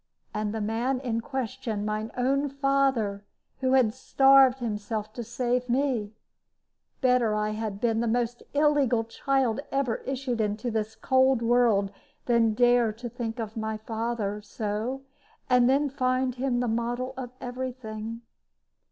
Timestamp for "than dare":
12.25-12.91